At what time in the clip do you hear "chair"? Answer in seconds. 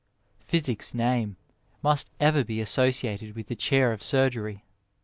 3.55-3.91